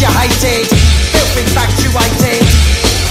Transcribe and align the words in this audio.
you 0.00 0.08
hated, 0.08 0.66
filth 1.12 1.36
infatuated. 1.38 3.03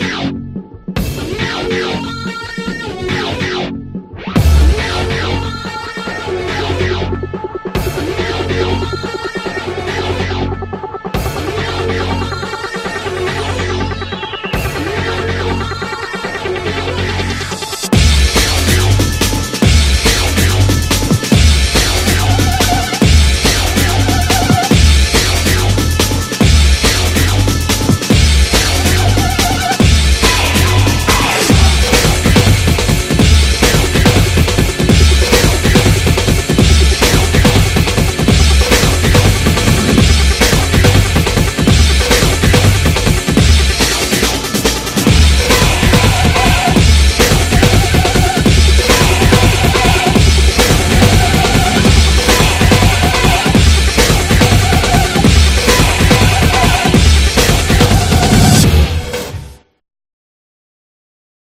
Bye. 0.00 0.37